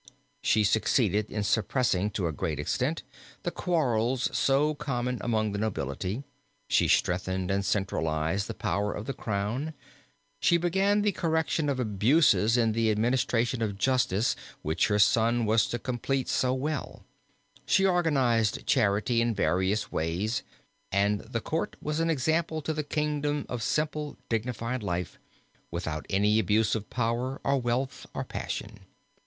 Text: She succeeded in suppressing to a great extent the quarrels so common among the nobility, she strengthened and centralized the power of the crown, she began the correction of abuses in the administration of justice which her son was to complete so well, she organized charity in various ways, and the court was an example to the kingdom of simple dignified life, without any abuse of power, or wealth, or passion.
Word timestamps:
She 0.41 0.63
succeeded 0.63 1.29
in 1.29 1.43
suppressing 1.43 2.09
to 2.13 2.25
a 2.25 2.31
great 2.31 2.59
extent 2.59 3.03
the 3.43 3.51
quarrels 3.51 4.35
so 4.35 4.73
common 4.73 5.19
among 5.21 5.51
the 5.51 5.59
nobility, 5.59 6.23
she 6.67 6.87
strengthened 6.87 7.51
and 7.51 7.63
centralized 7.63 8.47
the 8.47 8.55
power 8.55 8.93
of 8.93 9.05
the 9.05 9.13
crown, 9.13 9.75
she 10.39 10.57
began 10.57 11.03
the 11.03 11.11
correction 11.11 11.69
of 11.69 11.79
abuses 11.79 12.57
in 12.57 12.71
the 12.71 12.89
administration 12.89 13.61
of 13.61 13.77
justice 13.77 14.35
which 14.63 14.87
her 14.87 14.97
son 14.97 15.45
was 15.45 15.67
to 15.67 15.77
complete 15.77 16.27
so 16.27 16.51
well, 16.51 17.05
she 17.67 17.85
organized 17.85 18.65
charity 18.65 19.21
in 19.21 19.35
various 19.35 19.91
ways, 19.91 20.41
and 20.91 21.19
the 21.19 21.41
court 21.41 21.75
was 21.79 21.99
an 21.99 22.09
example 22.09 22.59
to 22.63 22.73
the 22.73 22.81
kingdom 22.83 23.45
of 23.47 23.61
simple 23.61 24.17
dignified 24.29 24.81
life, 24.81 25.19
without 25.69 26.07
any 26.09 26.39
abuse 26.39 26.73
of 26.73 26.89
power, 26.89 27.39
or 27.43 27.61
wealth, 27.61 28.07
or 28.15 28.23
passion. 28.23 28.79